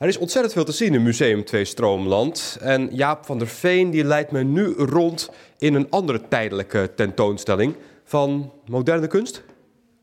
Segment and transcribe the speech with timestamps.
[0.00, 2.58] Er is ontzettend veel te zien in Museum 2 Stroomland.
[2.60, 7.74] En Jaap van der Veen die leidt me nu rond in een andere tijdelijke tentoonstelling
[8.04, 9.42] van moderne kunst.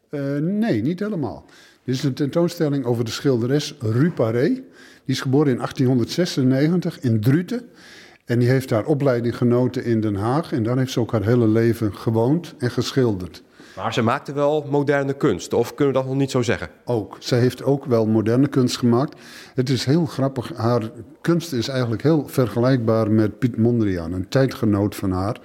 [0.09, 1.45] Uh, nee, niet helemaal.
[1.83, 4.47] Dit is een tentoonstelling over de schilderes Ruparé.
[4.47, 4.63] Die
[5.05, 7.69] is geboren in 1896 in Druten.
[8.25, 10.51] En die heeft daar opleiding genoten in Den Haag.
[10.51, 13.43] En daar heeft ze ook haar hele leven gewoond en geschilderd.
[13.77, 16.69] Maar ze maakte wel moderne kunst, of kunnen we dat nog niet zo zeggen?
[16.85, 17.15] Ook.
[17.19, 19.21] Zij heeft ook wel moderne kunst gemaakt.
[19.53, 20.51] Het is heel grappig.
[20.55, 25.37] Haar kunst is eigenlijk heel vergelijkbaar met Piet Mondriaan, een tijdgenoot van haar.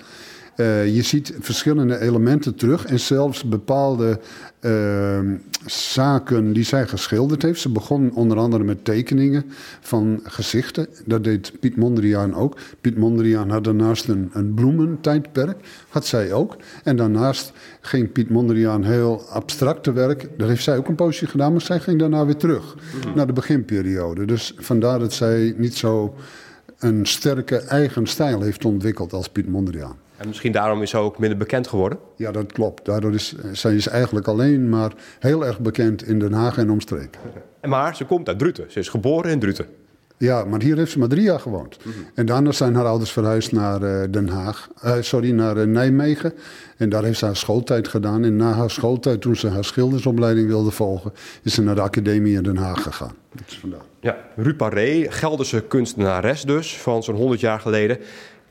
[0.56, 4.20] Uh, je ziet verschillende elementen terug en zelfs bepaalde
[4.60, 5.18] uh,
[5.66, 7.60] zaken die zij geschilderd heeft.
[7.60, 9.44] Ze begon onder andere met tekeningen
[9.80, 10.86] van gezichten.
[11.06, 12.56] Dat deed Piet Mondriaan ook.
[12.80, 15.56] Piet Mondriaan had daarnaast een, een bloementijdperk,
[15.88, 16.56] had zij ook.
[16.84, 20.28] En daarnaast ging Piet Mondriaan heel abstracte werk.
[20.36, 23.16] Daar heeft zij ook een poosje gedaan, maar zij ging daarna weer terug mhm.
[23.16, 24.24] naar de beginperiode.
[24.24, 26.14] Dus vandaar dat zij niet zo
[26.78, 29.96] een sterke eigen stijl heeft ontwikkeld als Piet Mondriaan.
[30.22, 31.98] En misschien daarom is ze ook minder bekend geworden?
[32.16, 32.84] Ja, dat klopt.
[32.84, 37.20] Daardoor is zij is eigenlijk alleen maar heel erg bekend in Den Haag en omstreken.
[37.60, 38.64] En maar ze komt uit Druten.
[38.68, 39.66] Ze is geboren in Druten.
[40.16, 41.78] Ja, maar hier heeft ze maar drie jaar gewoond.
[41.78, 41.98] Mhm.
[42.14, 46.32] En daarna zijn haar ouders verhuisd naar uh, Den Haag, uh, sorry, naar uh, Nijmegen.
[46.76, 48.24] En daar heeft ze haar schooltijd gedaan.
[48.24, 51.12] En na haar schooltijd, toen ze haar schildersopleiding wilde volgen,
[51.42, 53.14] is ze naar de academie in Den Haag gegaan.
[53.34, 53.80] Dat is vandaar.
[54.00, 54.70] Ja, Rupa
[55.08, 57.98] Gelderse kunstenares dus, van zo'n 100 jaar geleden.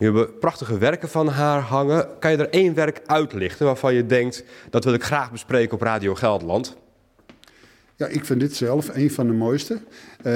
[0.02, 2.08] We hebben prachtige werken van haar hangen.
[2.20, 4.44] Kan je er één werk uitlichten waarvan je denkt...
[4.70, 6.78] dat wil ik graag bespreken op Radio Gelderland?
[7.96, 9.82] Ja, ik vind dit zelf een van de mooiste.
[10.28, 10.34] Uh,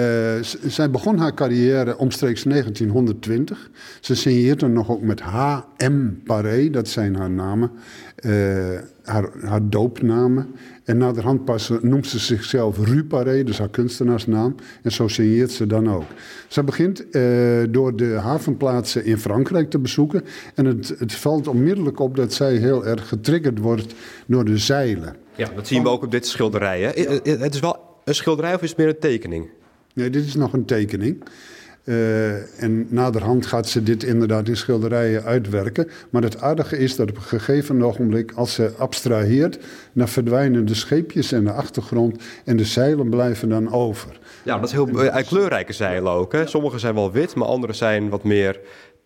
[0.67, 3.69] zij begon haar carrière omstreeks 1920.
[3.99, 6.09] Ze signeert er nog ook met H.M.
[6.23, 7.71] Paré, dat zijn haar namen,
[8.25, 8.31] uh,
[9.03, 10.47] haar, haar doopnamen.
[10.83, 14.55] En naderhand pas noemt ze zichzelf Ruparé, dus haar kunstenaarsnaam.
[14.81, 16.05] En zo signeert ze dan ook.
[16.47, 20.23] Ze begint uh, door de havenplaatsen in Frankrijk te bezoeken.
[20.55, 23.93] En het, het valt onmiddellijk op dat zij heel erg getriggerd wordt
[24.25, 25.15] door de zeilen.
[25.35, 26.81] Ja, dat zien we ook op dit schilderij.
[26.81, 26.89] Hè?
[27.31, 29.49] Het is wel een schilderij of is het meer een tekening?
[29.95, 31.23] Nee, dit is nog een tekening.
[31.83, 35.89] Uh, en naderhand gaat ze dit inderdaad in schilderijen uitwerken.
[36.09, 39.59] Maar het aardige is dat op een gegeven ogenblik, als ze abstraheert,
[39.93, 44.19] dan verdwijnen de scheepjes en de achtergrond en de zeilen blijven dan over.
[44.43, 46.31] Ja, dat is heel uh, kleurrijke zeilen ook.
[46.31, 46.47] Hè?
[46.47, 48.59] Sommige zijn wel wit, maar andere zijn wat meer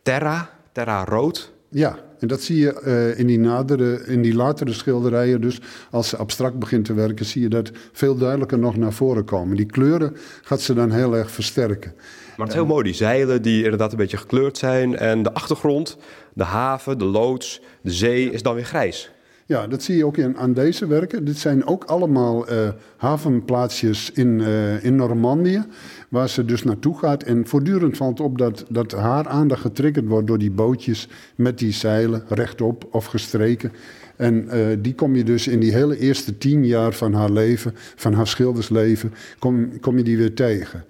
[0.03, 1.51] terra, terra rood.
[1.69, 5.41] Ja, en dat zie je uh, in, die nadere, in die latere schilderijen.
[5.41, 5.59] Dus
[5.91, 9.55] als ze abstract begint te werken, zie je dat veel duidelijker nog naar voren komen.
[9.55, 11.93] Die kleuren gaat ze dan heel erg versterken.
[11.95, 14.97] Maar het is heel mooi, die zeilen die inderdaad een beetje gekleurd zijn.
[14.97, 15.97] En de achtergrond,
[16.33, 19.11] de haven, de loods, de zee is dan weer grijs.
[19.49, 21.25] Ja, dat zie je ook in, aan deze werken.
[21.25, 25.63] Dit zijn ook allemaal uh, havenplaatsjes in, uh, in Normandië,
[26.09, 27.23] waar ze dus naartoe gaat.
[27.23, 31.71] En voortdurend valt op dat, dat haar aandacht getriggerd wordt door die bootjes met die
[31.71, 33.71] zeilen, rechtop of gestreken.
[34.19, 37.75] En uh, die kom je dus in die hele eerste tien jaar van haar leven,
[37.95, 40.85] van haar schildersleven, kom, kom je die weer tegen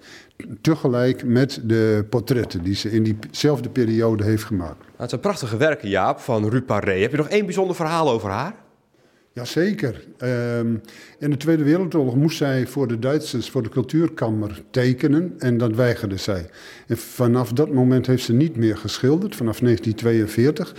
[0.60, 4.78] tegelijk met de portretten die ze in diezelfde periode heeft gemaakt.
[4.78, 7.00] Nou, het zijn prachtige werken, Jaap, van Ruparé.
[7.00, 8.54] Heb je nog één bijzonder verhaal over haar?
[9.32, 10.04] Jazeker.
[10.58, 10.80] Um,
[11.18, 15.74] in de Tweede Wereldoorlog moest zij voor de Duitsers, voor de cultuurkamer tekenen en dat
[15.74, 16.46] weigerde zij.
[16.86, 20.74] En vanaf dat moment heeft ze niet meer geschilderd, vanaf 1942.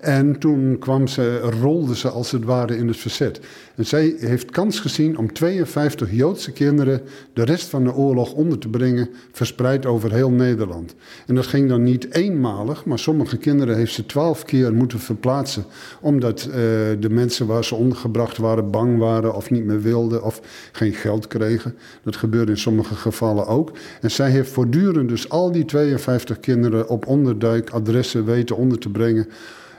[0.00, 3.40] En toen kwam ze, rolde ze als het ware in het verzet.
[3.74, 7.02] En zij heeft kans gezien om 52 Joodse kinderen
[7.32, 10.94] de rest van de oorlog onder te brengen, verspreid over heel Nederland.
[11.26, 15.64] En dat ging dan niet eenmalig, maar sommige kinderen heeft ze twaalf keer moeten verplaatsen,
[16.00, 16.54] omdat uh,
[17.00, 20.40] de mensen waar ze ondergebracht waren bang waren of niet meer wilden of
[20.72, 21.74] geen geld kregen.
[22.02, 23.72] Dat gebeurde in sommige gevallen ook.
[24.00, 28.88] En zij heeft voortdurend dus al die 52 kinderen op onderduik adressen weten onder te
[28.88, 29.28] brengen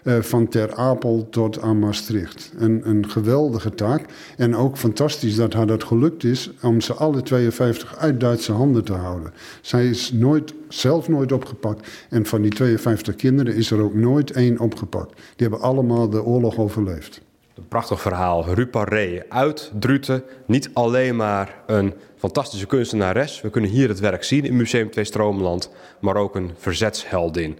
[0.03, 2.51] uh, van Ter Apel tot aan Maastricht.
[2.57, 4.06] Een, een geweldige taak.
[4.38, 8.83] En ook fantastisch dat haar dat gelukt is om ze alle 52 uit Duitse handen
[8.83, 9.33] te houden.
[9.61, 11.88] Zij is nooit, zelf nooit opgepakt.
[12.09, 15.13] En van die 52 kinderen is er ook nooit één opgepakt.
[15.15, 17.21] Die hebben allemaal de oorlog overleefd.
[17.57, 18.45] Een prachtig verhaal.
[18.45, 20.24] Ruparé uit Druten.
[20.45, 23.42] Niet alleen maar een fantastische kunstenares.
[23.42, 25.71] We kunnen hier het werk zien in Museum 2 Stroomland.
[26.00, 27.59] Maar ook een verzetsheldin.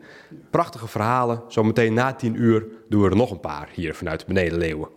[0.50, 1.42] Prachtige verhalen.
[1.48, 4.97] Zometeen na tien uur doen we er nog een paar hier vanuit Beneden Leeuwen.